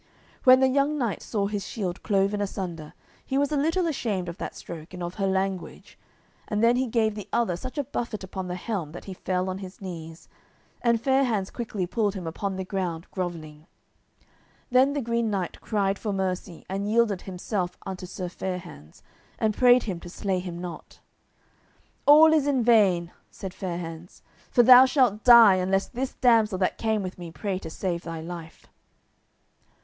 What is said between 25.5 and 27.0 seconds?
unless this damsel that